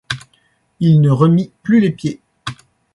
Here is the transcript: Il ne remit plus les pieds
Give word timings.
Il 0.79 0.99
ne 0.99 1.11
remit 1.11 1.51
plus 1.61 1.79
les 1.79 1.91
pieds 1.91 2.21